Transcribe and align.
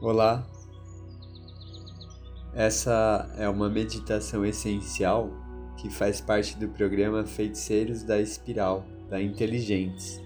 Olá! 0.00 0.46
Essa 2.54 3.28
é 3.36 3.48
uma 3.48 3.68
meditação 3.68 4.46
essencial 4.46 5.28
que 5.76 5.90
faz 5.90 6.20
parte 6.20 6.56
do 6.56 6.68
programa 6.68 7.26
Feiticeiros 7.26 8.04
da 8.04 8.20
Espiral, 8.20 8.86
da 9.10 9.20
Inteligentes. 9.20 10.22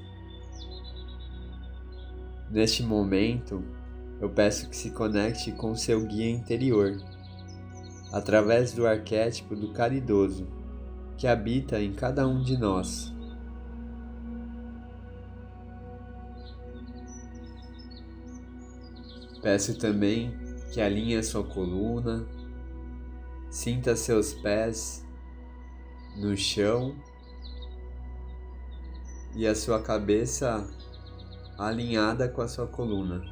Neste 2.51 2.83
momento, 2.83 3.65
eu 4.21 4.29
peço 4.29 4.69
que 4.69 4.77
se 4.77 4.91
conecte 4.91 5.53
com 5.53 5.75
seu 5.75 6.05
guia 6.05 6.29
interior, 6.29 7.03
através 8.13 8.75
do 8.75 8.87
arquétipo 8.87 9.57
do 9.57 9.73
caridoso, 9.73 10.47
que 11.17 11.27
habita 11.27 11.81
em 11.81 11.95
cada 11.95 12.29
um 12.29 12.43
de 12.43 12.59
nós. 12.59 13.11
Peço 19.43 19.77
também 19.77 20.33
que 20.73 20.81
alinhe 20.81 21.17
a 21.17 21.23
sua 21.23 21.43
coluna, 21.43 22.25
sinta 23.51 23.97
seus 23.97 24.33
pés 24.33 25.05
no 26.17 26.37
chão 26.37 26.95
e 29.35 29.47
a 29.47 29.55
sua 29.55 29.83
cabeça 29.83 30.67
alinhada 31.59 32.29
com 32.29 32.41
a 32.41 32.49
sua 32.49 32.67
coluna 32.67 33.23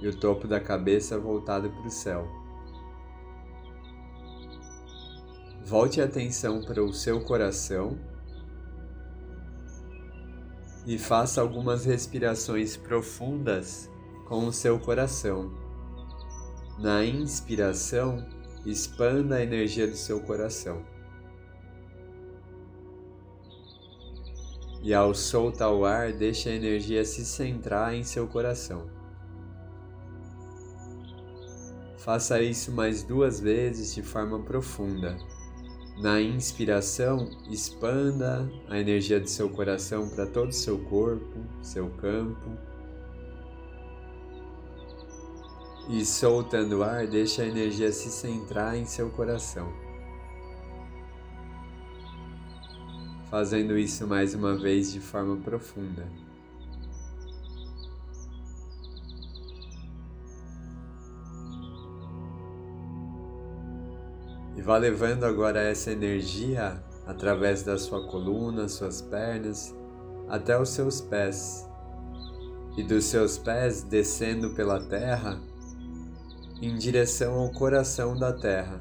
e 0.00 0.08
o 0.08 0.18
topo 0.18 0.48
da 0.48 0.58
cabeça 0.58 1.18
voltado 1.18 1.70
para 1.70 1.86
o 1.86 1.90
céu. 1.90 2.26
Volte 5.64 6.00
a 6.00 6.04
atenção 6.04 6.62
para 6.62 6.82
o 6.82 6.92
seu 6.92 7.20
coração 7.20 7.96
e 10.86 10.98
faça 10.98 11.40
algumas 11.40 11.84
respirações 11.84 12.76
profundas 12.76 13.88
com 14.30 14.46
o 14.46 14.52
seu 14.52 14.78
coração. 14.78 15.50
Na 16.78 17.04
inspiração, 17.04 18.24
expanda 18.64 19.34
a 19.34 19.42
energia 19.42 19.88
do 19.88 19.96
seu 19.96 20.20
coração. 20.20 20.84
E 24.84 24.94
ao 24.94 25.12
soltar 25.16 25.72
o 25.72 25.84
ar, 25.84 26.12
deixe 26.12 26.48
a 26.48 26.54
energia 26.54 27.04
se 27.04 27.24
centrar 27.24 27.92
em 27.92 28.04
seu 28.04 28.28
coração. 28.28 28.88
Faça 31.98 32.40
isso 32.40 32.70
mais 32.70 33.02
duas 33.02 33.40
vezes 33.40 33.96
de 33.96 34.02
forma 34.02 34.38
profunda. 34.38 35.18
Na 36.00 36.22
inspiração, 36.22 37.28
expanda 37.50 38.48
a 38.68 38.78
energia 38.78 39.18
do 39.18 39.28
seu 39.28 39.50
coração 39.50 40.08
para 40.08 40.24
todo 40.24 40.50
o 40.50 40.52
seu 40.52 40.78
corpo, 40.84 41.44
seu 41.60 41.90
campo. 41.90 42.69
E 45.92 46.04
soltando 46.04 46.78
o 46.78 46.82
ar, 46.84 47.04
deixa 47.08 47.42
a 47.42 47.46
energia 47.46 47.90
se 47.90 48.10
centrar 48.10 48.76
em 48.76 48.86
seu 48.86 49.10
coração. 49.10 49.72
Fazendo 53.28 53.76
isso 53.76 54.06
mais 54.06 54.32
uma 54.32 54.56
vez 54.56 54.92
de 54.92 55.00
forma 55.00 55.36
profunda. 55.38 56.06
E 64.56 64.62
vá 64.62 64.76
levando 64.76 65.24
agora 65.24 65.60
essa 65.60 65.90
energia 65.90 66.80
através 67.04 67.64
da 67.64 67.76
sua 67.76 68.06
coluna, 68.06 68.68
suas 68.68 69.02
pernas, 69.02 69.74
até 70.28 70.56
os 70.56 70.68
seus 70.68 71.00
pés. 71.00 71.68
E 72.76 72.84
dos 72.84 73.06
seus 73.06 73.36
pés 73.38 73.82
descendo 73.82 74.50
pela 74.50 74.80
terra, 74.80 75.49
em 76.60 76.76
direção 76.76 77.34
ao 77.34 77.50
coração 77.50 78.16
da 78.16 78.32
Terra, 78.32 78.80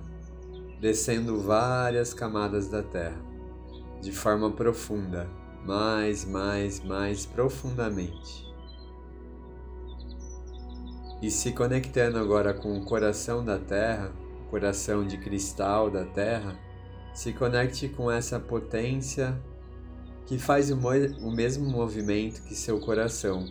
descendo 0.82 1.40
várias 1.40 2.14
camadas 2.14 2.68
da 2.68 2.84
Terra, 2.84 3.22
de 4.02 4.12
forma 4.12 4.52
profunda, 4.52 5.30
mais, 5.66 6.26
mais, 6.26 6.84
mais 6.84 7.26
profundamente. 7.26 8.48
E 11.22 11.30
se 11.30 11.52
conectando 11.52 12.18
agora 12.18 12.54
com 12.54 12.78
o 12.78 12.86
coração 12.86 13.44
da 13.44 13.58
Terra, 13.58 14.12
coração 14.50 15.06
de 15.06 15.18
cristal 15.18 15.90
da 15.90 16.06
Terra, 16.06 16.58
se 17.14 17.34
conecte 17.34 17.90
com 17.90 18.10
essa 18.10 18.40
potência 18.40 19.38
que 20.26 20.38
faz 20.38 20.70
o 20.70 21.32
mesmo 21.32 21.70
movimento 21.70 22.44
que 22.44 22.56
seu 22.56 22.80
coração 22.80 23.46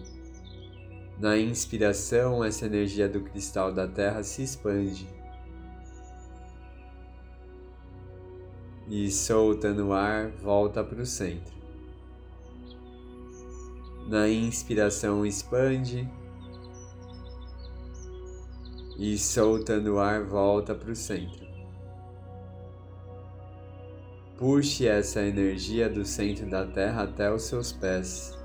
na 1.20 1.36
inspiração, 1.36 2.44
essa 2.44 2.66
energia 2.66 3.08
do 3.08 3.20
cristal 3.20 3.72
da 3.72 3.88
Terra 3.88 4.22
se 4.22 4.42
expande. 4.42 5.08
E 8.88 9.10
soltando 9.10 9.88
o 9.88 9.92
ar, 9.92 10.30
volta 10.30 10.84
para 10.84 11.02
o 11.02 11.06
centro. 11.06 11.52
Na 14.08 14.28
inspiração, 14.28 15.26
expande. 15.26 16.08
E 18.96 19.18
soltando 19.18 19.94
o 19.94 19.98
ar, 19.98 20.22
volta 20.22 20.72
para 20.72 20.92
o 20.92 20.96
centro. 20.96 21.48
Puxe 24.38 24.86
essa 24.86 25.20
energia 25.20 25.90
do 25.90 26.04
centro 26.04 26.48
da 26.48 26.64
Terra 26.64 27.02
até 27.02 27.30
os 27.30 27.42
seus 27.42 27.72
pés 27.72 28.37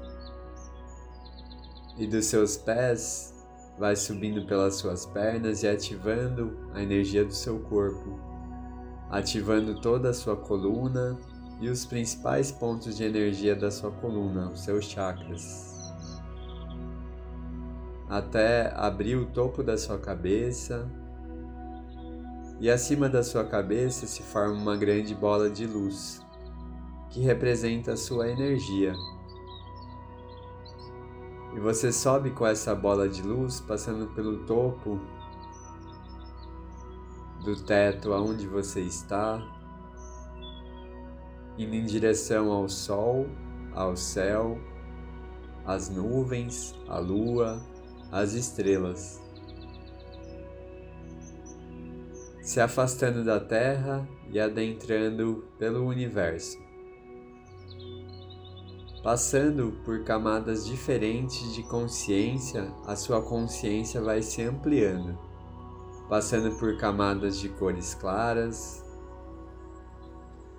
e 1.97 2.07
dos 2.07 2.25
seus 2.25 2.57
pés 2.57 3.33
vai 3.77 3.95
subindo 3.95 4.45
pelas 4.45 4.75
suas 4.75 5.05
pernas 5.05 5.63
e 5.63 5.67
ativando 5.67 6.57
a 6.73 6.81
energia 6.81 7.25
do 7.25 7.33
seu 7.33 7.59
corpo, 7.59 8.19
ativando 9.09 9.79
toda 9.81 10.09
a 10.09 10.13
sua 10.13 10.35
coluna 10.35 11.17
e 11.59 11.69
os 11.69 11.85
principais 11.85 12.51
pontos 12.51 12.97
de 12.97 13.03
energia 13.03 13.55
da 13.55 13.71
sua 13.71 13.91
coluna, 13.91 14.49
os 14.49 14.63
seus 14.63 14.85
chakras. 14.85 15.71
Até 18.09 18.71
abrir 18.75 19.15
o 19.15 19.25
topo 19.25 19.63
da 19.63 19.77
sua 19.77 19.97
cabeça, 19.97 20.87
e 22.59 22.69
acima 22.69 23.09
da 23.09 23.23
sua 23.23 23.43
cabeça 23.43 24.05
se 24.05 24.21
forma 24.21 24.53
uma 24.53 24.77
grande 24.77 25.15
bola 25.15 25.49
de 25.49 25.65
luz, 25.65 26.21
que 27.09 27.19
representa 27.19 27.93
a 27.93 27.97
sua 27.97 28.29
energia 28.29 28.93
e 31.56 31.59
você 31.59 31.91
sobe 31.91 32.31
com 32.31 32.46
essa 32.46 32.74
bola 32.74 33.08
de 33.08 33.22
luz 33.22 33.59
passando 33.62 34.08
pelo 34.14 34.46
topo 34.46 35.00
do 37.44 37.56
teto 37.62 38.14
aonde 38.14 38.47
você 38.47 38.81
está, 38.81 39.41
indo 41.58 41.75
em 41.75 41.86
direção 41.86 42.52
ao 42.52 42.69
sol, 42.69 43.28
ao 43.74 43.96
céu, 43.96 44.58
às 45.66 45.90
nuvens, 45.90 46.74
à 46.88 47.00
lua, 47.00 47.62
às 48.12 48.34
estrelas. 48.34 49.22
Se 52.41 52.59
afastando 52.59 53.24
da 53.24 53.40
Terra 53.40 54.08
e 54.30 54.40
adentrando 54.40 55.46
pelo 55.58 55.85
universo. 55.85 56.62
Passando 59.03 59.74
por 59.84 60.02
camadas 60.06 60.66
diferentes 60.66 61.53
de 61.53 61.62
consciência, 61.62 62.74
a 62.88 62.96
sua 62.96 63.22
consciência 63.22 64.02
vai 64.02 64.22
se 64.22 64.41
ampliando, 64.41 65.19
passando 66.08 66.58
por 66.58 66.78
camadas 66.78 67.38
de 67.38 67.50
cores 67.50 67.94
claras, 67.94 68.81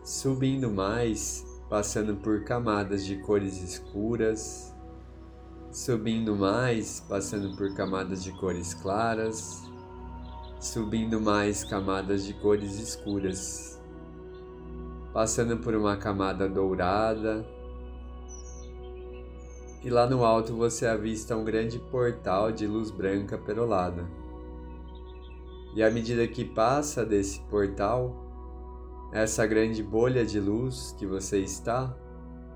subindo 0.05 0.71
mais, 0.71 1.43
passando 1.71 2.16
por 2.16 2.44
camadas 2.44 3.06
de 3.06 3.16
cores 3.16 3.62
escuras, 3.62 4.75
subindo 5.73 6.37
mais, 6.37 7.00
passando 7.08 7.56
por 7.56 7.73
camadas 7.73 8.23
de 8.23 8.31
cores 8.32 8.75
claras, 8.75 9.62
subindo 10.61 11.19
mais 11.19 11.64
camadas 11.64 12.26
de 12.26 12.35
cores 12.35 12.79
escuras, 12.79 13.81
passando 15.14 15.56
por 15.56 15.75
uma 15.75 15.97
camada 15.97 16.47
dourada 16.47 17.53
e 19.84 19.90
lá 19.90 20.06
no 20.06 20.25
alto 20.25 20.54
você 20.54 20.86
avista 20.86 21.36
um 21.36 21.44
grande 21.44 21.78
portal 21.78 22.50
de 22.50 22.66
luz 22.66 22.90
branca 22.90 23.36
perolada. 23.36 24.08
E 25.75 25.82
à 25.82 25.90
medida 25.90 26.26
que 26.26 26.42
passa 26.42 27.04
desse 27.04 27.40
portal, 27.42 28.16
essa 29.12 29.46
grande 29.46 29.82
bolha 29.82 30.25
de 30.25 30.40
luz 30.40 30.96
que 30.98 31.04
você 31.04 31.40
está 31.40 31.94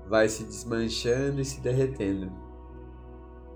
vai 0.07 0.27
se 0.27 0.43
desmanchando 0.43 1.39
e 1.39 1.45
se 1.45 1.61
derretendo. 1.61 2.31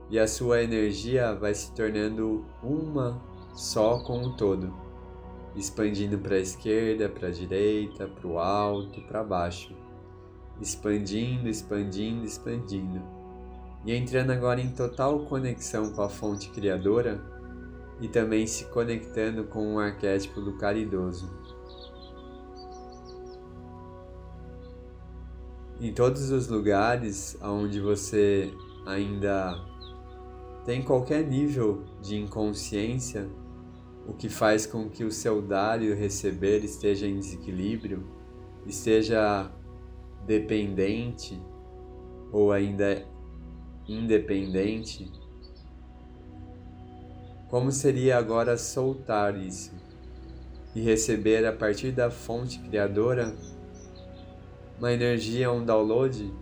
E 0.07 0.19
a 0.19 0.27
sua 0.27 0.61
energia 0.61 1.33
vai 1.33 1.55
se 1.55 1.71
tornando 1.73 2.45
uma 2.61 3.19
só 3.55 3.97
com 4.03 4.21
o 4.21 4.37
todo, 4.37 4.71
expandindo 5.55 6.19
para 6.19 6.35
a 6.35 6.39
esquerda, 6.39 7.09
para 7.09 7.29
a 7.29 7.31
direita, 7.31 8.07
para 8.07 8.27
o 8.27 8.37
alto, 8.37 9.01
para 9.07 9.23
baixo, 9.23 9.75
expandindo, 10.61 11.49
expandindo, 11.49 12.23
expandindo 12.23 13.22
e 13.85 13.93
entrando 13.93 14.31
agora 14.31 14.61
em 14.61 14.69
total 14.69 15.25
conexão 15.25 15.91
com 15.91 16.01
a 16.01 16.09
fonte 16.09 16.49
criadora, 16.49 17.21
e 17.99 18.07
também 18.07 18.45
se 18.47 18.65
conectando 18.65 19.45
com 19.45 19.75
o 19.75 19.79
arquétipo 19.79 20.41
do 20.41 20.57
caridoso. 20.57 21.31
Em 25.79 25.93
todos 25.93 26.29
os 26.29 26.47
lugares 26.47 27.37
onde 27.41 27.79
você 27.79 28.53
ainda 28.85 29.53
tem 30.65 30.81
qualquer 30.81 31.25
nível 31.25 31.83
de 32.01 32.17
inconsciência, 32.17 33.29
o 34.07 34.13
que 34.13 34.29
faz 34.29 34.65
com 34.65 34.89
que 34.89 35.03
o 35.03 35.11
seu 35.11 35.41
dar 35.41 35.81
e 35.81 35.91
o 35.91 35.95
receber 35.95 36.63
esteja 36.63 37.07
em 37.07 37.19
desequilíbrio, 37.19 38.05
esteja 38.65 39.51
dependente 40.25 41.41
ou 42.31 42.51
ainda 42.51 43.05
independente, 43.87 45.11
como 47.49 47.71
seria 47.71 48.17
agora 48.17 48.57
soltar 48.57 49.37
isso 49.37 49.71
e 50.73 50.81
receber 50.81 51.45
a 51.45 51.53
partir 51.53 51.91
da 51.91 52.09
fonte 52.09 52.59
criadora? 52.59 53.35
Uma 54.79 54.91
energia, 54.91 55.51
um 55.51 55.63
download? 55.63 56.33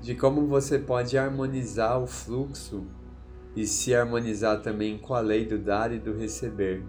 De 0.00 0.14
como 0.14 0.46
você 0.46 0.78
pode 0.78 1.18
harmonizar 1.18 2.00
o 2.00 2.06
fluxo 2.06 2.86
e 3.54 3.66
se 3.66 3.94
harmonizar 3.94 4.62
também 4.62 4.96
com 4.96 5.12
a 5.12 5.20
lei 5.20 5.44
do 5.44 5.58
dar 5.58 5.92
e 5.92 5.98
do 5.98 6.16
receber. 6.16 6.82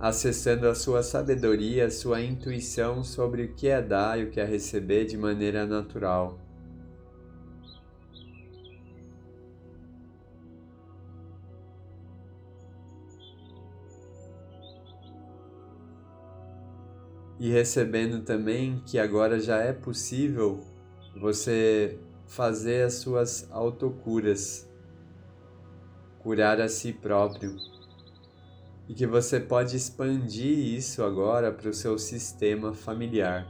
Acessando 0.00 0.66
a 0.66 0.74
sua 0.74 1.02
sabedoria, 1.02 1.84
a 1.84 1.90
sua 1.90 2.22
intuição 2.22 3.04
sobre 3.04 3.42
o 3.42 3.54
que 3.54 3.68
é 3.68 3.82
dar 3.82 4.18
e 4.18 4.24
o 4.24 4.30
que 4.30 4.40
é 4.40 4.44
receber 4.46 5.04
de 5.04 5.18
maneira 5.18 5.66
natural. 5.66 6.38
E 17.38 17.50
recebendo 17.50 18.24
também 18.24 18.82
que 18.86 18.98
agora 18.98 19.38
já 19.38 19.58
é 19.58 19.72
possível 19.74 20.64
você 21.14 21.98
fazer 22.26 22.86
as 22.86 22.94
suas 22.94 23.46
autocuras, 23.50 24.66
curar 26.22 26.58
a 26.58 26.70
si 26.70 26.90
próprio. 26.90 27.79
E 28.90 28.92
que 28.92 29.06
você 29.06 29.38
pode 29.38 29.76
expandir 29.76 30.58
isso 30.58 31.04
agora 31.04 31.52
para 31.52 31.70
o 31.70 31.72
seu 31.72 31.96
sistema 31.96 32.74
familiar 32.74 33.46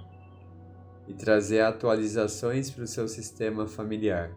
e 1.09 1.15
trazer 1.15 1.63
atualizações 1.63 2.71
para 2.71 2.85
o 2.85 2.87
seu 2.87 3.09
sistema 3.09 3.67
familiar. 3.67 4.37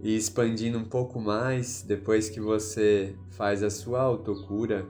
E 0.00 0.14
expandindo 0.14 0.78
um 0.78 0.84
pouco 0.84 1.20
mais, 1.20 1.82
depois 1.82 2.30
que 2.30 2.40
você 2.40 3.16
faz 3.32 3.60
a 3.60 3.68
sua 3.68 4.00
autocura 4.00 4.86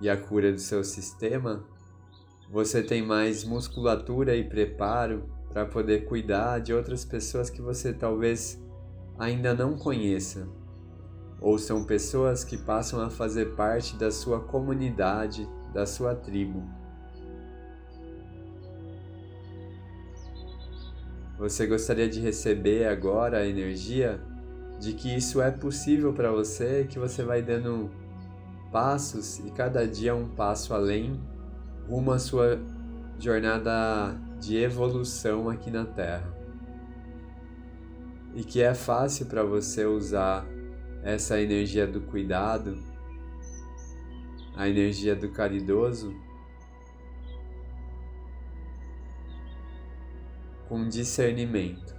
e 0.00 0.08
a 0.08 0.16
cura 0.16 0.50
do 0.50 0.58
seu 0.58 0.82
sistema, 0.82 1.68
você 2.50 2.82
tem 2.82 3.02
mais 3.02 3.44
musculatura 3.44 4.34
e 4.34 4.42
preparo 4.42 5.28
para 5.50 5.66
poder 5.66 6.06
cuidar 6.06 6.60
de 6.60 6.72
outras 6.72 7.04
pessoas 7.04 7.50
que 7.50 7.60
você 7.60 7.92
talvez 7.92 8.58
ainda 9.18 9.52
não 9.52 9.76
conheça, 9.76 10.48
ou 11.40 11.58
são 11.58 11.84
pessoas 11.84 12.44
que 12.44 12.56
passam 12.56 13.00
a 13.00 13.10
fazer 13.10 13.54
parte 13.54 13.96
da 13.96 14.10
sua 14.10 14.40
comunidade, 14.40 15.48
da 15.72 15.86
sua 15.86 16.14
tribo. 16.14 16.62
Você 21.38 21.66
gostaria 21.66 22.08
de 22.08 22.18
receber 22.18 22.86
agora 22.86 23.38
a 23.38 23.46
energia 23.46 24.20
de 24.80 24.94
que 24.94 25.14
isso 25.14 25.40
é 25.40 25.50
possível 25.50 26.12
para 26.12 26.30
você, 26.30 26.86
que 26.88 26.98
você 26.98 27.22
vai 27.22 27.42
dando 27.42 27.90
passos 28.72 29.38
e 29.40 29.50
cada 29.50 29.86
dia 29.86 30.14
um 30.14 30.28
passo 30.28 30.72
além 30.72 31.20
rumo 31.88 32.12
à 32.12 32.18
sua 32.18 32.58
jornada 33.18 34.18
de 34.40 34.56
evolução 34.56 35.48
aqui 35.48 35.70
na 35.70 35.84
Terra. 35.84 36.34
E 38.34 38.42
que 38.42 38.60
é 38.60 38.74
fácil 38.74 39.26
para 39.26 39.42
você 39.42 39.84
usar 39.84 40.46
essa 41.06 41.40
energia 41.40 41.86
do 41.86 42.00
cuidado, 42.00 42.76
a 44.56 44.68
energia 44.68 45.14
do 45.14 45.30
caridoso, 45.30 46.12
com 50.68 50.88
discernimento. 50.88 51.94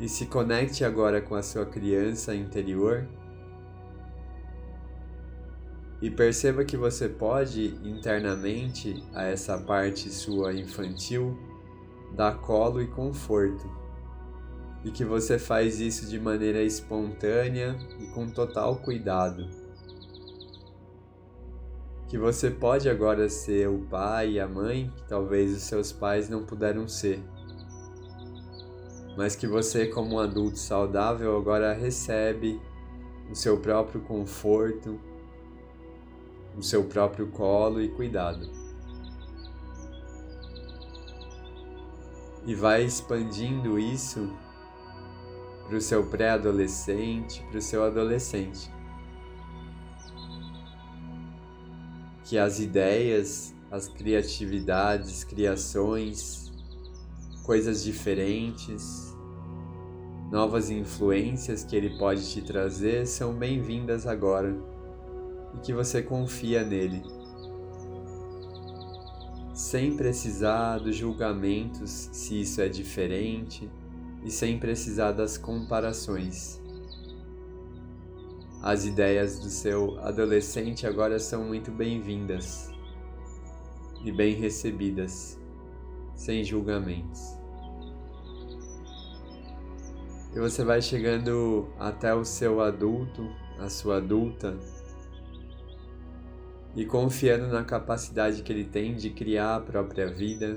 E 0.00 0.08
se 0.08 0.24
conecte 0.26 0.82
agora 0.82 1.20
com 1.20 1.34
a 1.34 1.42
sua 1.42 1.66
criança 1.66 2.34
interior 2.34 3.06
e 6.00 6.10
perceba 6.10 6.64
que 6.64 6.76
você 6.76 7.06
pode 7.06 7.66
internamente 7.84 9.02
a 9.14 9.24
essa 9.24 9.58
parte 9.58 10.08
sua 10.08 10.54
infantil 10.54 11.38
dar 12.14 12.38
colo 12.38 12.80
e 12.80 12.86
conforto, 12.86 13.85
e 14.86 14.90
que 14.92 15.04
você 15.04 15.36
faz 15.36 15.80
isso 15.80 16.06
de 16.06 16.16
maneira 16.16 16.62
espontânea 16.62 17.76
e 17.98 18.06
com 18.06 18.30
total 18.30 18.76
cuidado. 18.76 19.50
Que 22.06 22.16
você 22.16 22.52
pode 22.52 22.88
agora 22.88 23.28
ser 23.28 23.68
o 23.68 23.80
pai 23.80 24.34
e 24.34 24.40
a 24.40 24.46
mãe 24.46 24.88
que 24.96 25.02
talvez 25.08 25.52
os 25.52 25.62
seus 25.62 25.90
pais 25.90 26.28
não 26.28 26.44
puderam 26.46 26.86
ser, 26.86 27.20
mas 29.16 29.34
que 29.34 29.48
você, 29.48 29.86
como 29.88 30.14
um 30.14 30.18
adulto 30.20 30.56
saudável, 30.56 31.36
agora 31.36 31.72
recebe 31.72 32.60
o 33.28 33.34
seu 33.34 33.58
próprio 33.58 34.02
conforto 34.02 35.00
no 36.54 36.62
seu 36.62 36.84
próprio 36.84 37.26
colo 37.32 37.82
e 37.82 37.88
cuidado. 37.88 38.48
E 42.46 42.54
vai 42.54 42.84
expandindo 42.84 43.80
isso 43.80 44.45
para 45.66 45.76
o 45.76 45.80
seu 45.80 46.04
pré-adolescente, 46.04 47.42
para 47.50 47.58
o 47.58 47.62
seu 47.62 47.82
adolescente. 47.82 48.70
Que 52.24 52.38
as 52.38 52.60
ideias, 52.60 53.54
as 53.70 53.88
criatividades, 53.88 55.24
criações, 55.24 56.52
coisas 57.44 57.82
diferentes, 57.82 59.14
novas 60.30 60.70
influências 60.70 61.64
que 61.64 61.76
ele 61.76 61.96
pode 61.98 62.28
te 62.30 62.42
trazer 62.42 63.06
são 63.06 63.32
bem-vindas 63.34 64.06
agora 64.06 64.56
e 65.54 65.58
que 65.60 65.72
você 65.72 66.02
confia 66.02 66.64
nele. 66.64 67.02
Sem 69.54 69.96
precisar 69.96 70.78
dos 70.78 70.94
julgamentos 70.94 72.10
se 72.12 72.40
isso 72.40 72.60
é 72.60 72.68
diferente 72.68 73.70
e 74.26 74.30
sem 74.30 74.58
precisar 74.58 75.12
das 75.12 75.38
comparações. 75.38 76.60
As 78.60 78.84
ideias 78.84 79.38
do 79.38 79.48
seu 79.48 80.00
adolescente 80.00 80.84
agora 80.84 81.20
são 81.20 81.44
muito 81.44 81.70
bem-vindas 81.70 82.68
e 84.04 84.10
bem 84.10 84.34
recebidas, 84.34 85.40
sem 86.16 86.42
julgamentos. 86.42 87.36
E 90.34 90.40
você 90.40 90.64
vai 90.64 90.82
chegando 90.82 91.68
até 91.78 92.12
o 92.12 92.24
seu 92.24 92.60
adulto, 92.60 93.30
a 93.60 93.70
sua 93.70 93.98
adulta, 93.98 94.58
e 96.74 96.84
confiando 96.84 97.46
na 97.46 97.62
capacidade 97.62 98.42
que 98.42 98.52
ele 98.52 98.64
tem 98.64 98.96
de 98.96 99.10
criar 99.10 99.54
a 99.54 99.60
própria 99.60 100.08
vida, 100.08 100.56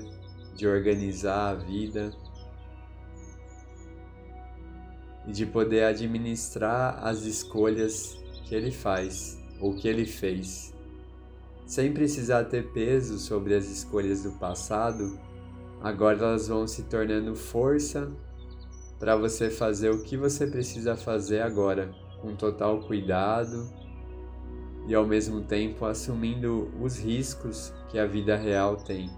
de 0.56 0.66
organizar 0.66 1.50
a 1.50 1.54
vida 1.54 2.12
e 5.30 5.32
de 5.32 5.46
poder 5.46 5.84
administrar 5.84 6.98
as 7.06 7.22
escolhas 7.22 8.18
que 8.44 8.52
ele 8.52 8.72
faz 8.72 9.38
ou 9.60 9.76
que 9.76 9.86
ele 9.86 10.04
fez, 10.04 10.74
sem 11.64 11.92
precisar 11.92 12.44
ter 12.46 12.72
peso 12.72 13.16
sobre 13.16 13.54
as 13.54 13.66
escolhas 13.66 14.24
do 14.24 14.32
passado. 14.32 15.20
Agora 15.80 16.18
elas 16.18 16.48
vão 16.48 16.66
se 16.66 16.82
tornando 16.82 17.36
força 17.36 18.10
para 18.98 19.14
você 19.14 19.48
fazer 19.50 19.90
o 19.90 20.02
que 20.02 20.16
você 20.16 20.48
precisa 20.48 20.96
fazer 20.96 21.42
agora, 21.42 21.94
com 22.20 22.34
total 22.34 22.80
cuidado 22.80 23.70
e 24.88 24.94
ao 24.96 25.06
mesmo 25.06 25.42
tempo 25.42 25.84
assumindo 25.84 26.72
os 26.82 26.98
riscos 26.98 27.72
que 27.88 28.00
a 28.00 28.06
vida 28.06 28.34
real 28.34 28.76
tem. 28.76 29.08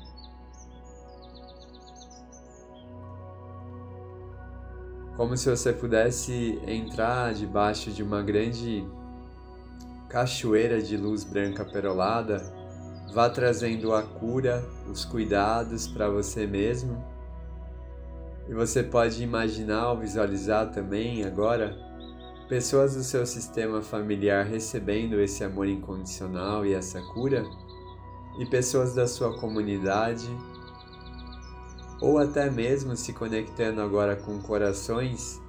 Como 5.16 5.36
se 5.36 5.48
você 5.50 5.72
pudesse 5.72 6.60
entrar 6.66 7.34
debaixo 7.34 7.90
de 7.90 8.02
uma 8.02 8.22
grande 8.22 8.84
cachoeira 10.08 10.80
de 10.80 10.96
luz 10.96 11.24
branca 11.24 11.64
perolada 11.64 12.42
vá 13.12 13.28
trazendo 13.28 13.94
a 13.94 14.02
cura, 14.02 14.66
os 14.90 15.04
cuidados 15.04 15.86
para 15.86 16.08
você 16.08 16.46
mesmo. 16.46 17.04
E 18.48 18.54
você 18.54 18.82
pode 18.82 19.22
imaginar 19.22 19.90
ou 19.90 19.98
visualizar 19.98 20.70
também 20.70 21.24
agora 21.24 21.76
pessoas 22.48 22.94
do 22.94 23.02
seu 23.02 23.24
sistema 23.26 23.82
familiar 23.82 24.44
recebendo 24.44 25.20
esse 25.20 25.44
amor 25.44 25.68
incondicional 25.68 26.66
e 26.66 26.72
essa 26.72 27.00
cura, 27.12 27.44
e 28.38 28.46
pessoas 28.46 28.94
da 28.94 29.06
sua 29.06 29.38
comunidade, 29.38 30.28
ou 32.02 32.18
até 32.18 32.50
mesmo 32.50 32.96
se 32.96 33.12
conectando 33.12 33.80
agora 33.80 34.16
com 34.16 34.40
corações 34.40 35.40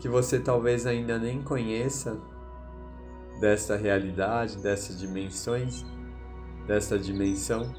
que 0.00 0.08
você 0.08 0.40
talvez 0.40 0.84
ainda 0.84 1.16
nem 1.16 1.40
conheça 1.40 2.18
dessa 3.40 3.76
realidade, 3.76 4.58
dessas 4.58 4.98
dimensões, 4.98 5.86
dessa 6.66 6.98
dimensão, 6.98 7.72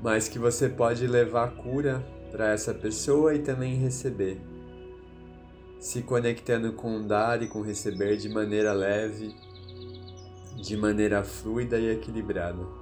mas 0.00 0.28
que 0.28 0.38
você 0.38 0.68
pode 0.68 1.04
levar 1.08 1.56
cura 1.56 2.06
para 2.30 2.52
essa 2.52 2.72
pessoa 2.72 3.34
e 3.34 3.40
também 3.40 3.74
receber 3.74 4.40
se 5.80 6.02
conectando 6.02 6.72
com 6.72 7.04
dar 7.04 7.42
e 7.42 7.48
com 7.48 7.62
receber 7.62 8.16
de 8.16 8.28
maneira 8.28 8.72
leve, 8.72 9.34
de 10.56 10.76
maneira 10.76 11.22
fluida 11.24 11.78
e 11.78 11.90
equilibrada. 11.90 12.77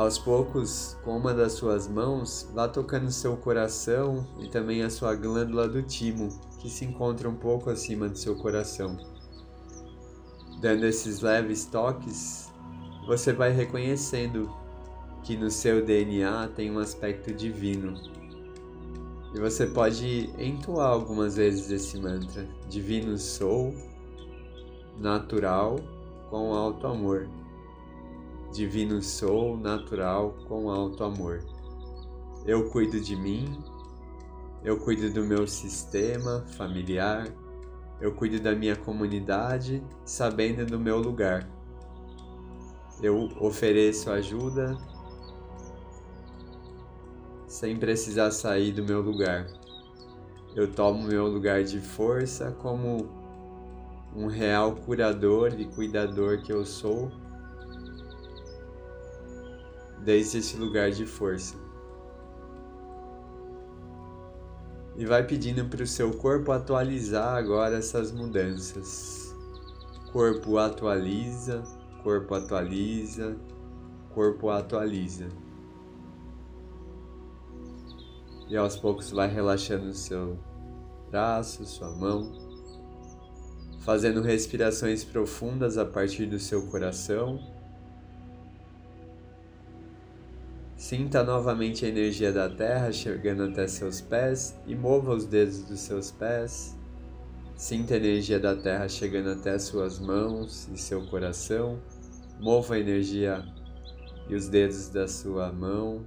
Aos 0.00 0.18
poucos, 0.18 0.96
com 1.04 1.14
uma 1.14 1.34
das 1.34 1.52
suas 1.52 1.86
mãos, 1.86 2.48
vá 2.54 2.66
tocando 2.66 3.12
seu 3.12 3.36
coração 3.36 4.26
e 4.38 4.48
também 4.48 4.82
a 4.82 4.88
sua 4.88 5.14
glândula 5.14 5.68
do 5.68 5.82
timo, 5.82 6.30
que 6.58 6.70
se 6.70 6.86
encontra 6.86 7.28
um 7.28 7.34
pouco 7.34 7.68
acima 7.68 8.08
do 8.08 8.16
seu 8.16 8.34
coração. 8.34 8.96
Dando 10.58 10.86
esses 10.86 11.20
leves 11.20 11.66
toques, 11.66 12.50
você 13.06 13.34
vai 13.34 13.52
reconhecendo 13.52 14.50
que 15.22 15.36
no 15.36 15.50
seu 15.50 15.84
DNA 15.84 16.48
tem 16.56 16.70
um 16.70 16.78
aspecto 16.78 17.30
divino. 17.34 17.92
E 19.34 19.38
você 19.38 19.66
pode 19.66 20.30
entoar 20.38 20.92
algumas 20.92 21.36
vezes 21.36 21.70
esse 21.70 21.98
mantra: 21.98 22.48
Divino 22.70 23.18
sou, 23.18 23.74
natural 24.98 25.76
com 26.30 26.54
alto 26.54 26.86
amor. 26.86 27.28
Divino 28.52 29.00
sou, 29.02 29.56
natural 29.56 30.34
com 30.48 30.70
alto 30.70 31.04
amor. 31.04 31.44
Eu 32.44 32.68
cuido 32.70 33.00
de 33.00 33.14
mim, 33.14 33.62
eu 34.64 34.78
cuido 34.78 35.10
do 35.12 35.24
meu 35.24 35.46
sistema 35.46 36.44
familiar, 36.56 37.28
eu 38.00 38.12
cuido 38.14 38.40
da 38.40 38.54
minha 38.54 38.76
comunidade, 38.76 39.82
sabendo 40.04 40.66
do 40.66 40.78
meu 40.78 40.98
lugar. 40.98 41.48
Eu 43.02 43.28
ofereço 43.40 44.10
ajuda 44.10 44.76
sem 47.46 47.76
precisar 47.76 48.30
sair 48.30 48.72
do 48.72 48.82
meu 48.82 49.00
lugar. 49.00 49.46
Eu 50.54 50.72
tomo 50.72 51.06
meu 51.06 51.26
lugar 51.26 51.62
de 51.62 51.80
força 51.80 52.50
como 52.60 53.08
um 54.14 54.26
real 54.26 54.74
curador 54.74 55.58
e 55.58 55.64
cuidador 55.64 56.42
que 56.42 56.52
eu 56.52 56.64
sou, 56.64 57.10
desde 60.04 60.38
esse 60.38 60.56
lugar 60.56 60.90
de 60.90 61.06
força. 61.06 61.56
E 64.96 65.06
vai 65.06 65.26
pedindo 65.26 65.64
para 65.66 65.82
o 65.82 65.86
seu 65.86 66.12
corpo 66.12 66.52
atualizar 66.52 67.36
agora 67.36 67.76
essas 67.76 68.12
mudanças. 68.12 69.34
Corpo 70.12 70.58
atualiza, 70.58 71.62
corpo 72.02 72.34
atualiza, 72.34 73.36
corpo 74.12 74.50
atualiza. 74.50 75.28
E 78.48 78.56
aos 78.56 78.76
poucos 78.76 79.10
vai 79.10 79.28
relaxando 79.28 79.90
o 79.90 79.94
seu 79.94 80.36
braço, 81.08 81.64
sua 81.64 81.90
mão, 81.90 82.32
fazendo 83.80 84.20
respirações 84.20 85.04
profundas 85.04 85.78
a 85.78 85.84
partir 85.84 86.26
do 86.26 86.38
seu 86.38 86.66
coração. 86.66 87.59
Sinta 90.90 91.22
novamente 91.22 91.86
a 91.86 91.88
energia 91.88 92.32
da 92.32 92.50
terra 92.50 92.90
chegando 92.90 93.44
até 93.44 93.68
seus 93.68 94.00
pés 94.00 94.58
e 94.66 94.74
mova 94.74 95.14
os 95.14 95.24
dedos 95.24 95.62
dos 95.62 95.78
seus 95.78 96.10
pés. 96.10 96.76
Sinta 97.54 97.94
a 97.94 97.96
energia 97.96 98.40
da 98.40 98.56
terra 98.56 98.88
chegando 98.88 99.30
até 99.30 99.56
suas 99.56 100.00
mãos 100.00 100.68
e 100.74 100.76
seu 100.76 101.06
coração. 101.06 101.80
Mova 102.40 102.74
a 102.74 102.80
energia 102.80 103.46
e 104.28 104.34
os 104.34 104.48
dedos 104.48 104.88
da 104.88 105.06
sua 105.06 105.52
mão 105.52 106.04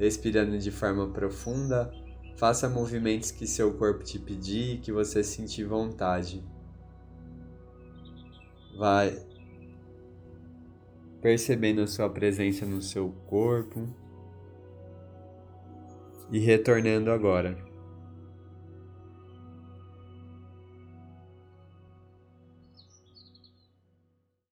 respirando 0.00 0.58
de 0.58 0.72
forma 0.72 1.06
profunda, 1.06 1.94
faça 2.34 2.68
movimentos 2.68 3.30
que 3.30 3.46
seu 3.46 3.72
corpo 3.74 4.02
te 4.02 4.18
pedir 4.18 4.74
e 4.74 4.78
que 4.78 4.90
você 4.90 5.22
sentir 5.22 5.62
vontade. 5.62 6.42
Vai 8.76 9.16
percebendo 11.22 11.86
sua 11.86 12.10
presença 12.10 12.66
no 12.66 12.82
seu 12.82 13.10
corpo 13.26 13.88
e 16.32 16.40
retornando 16.40 17.12
agora. 17.12 17.71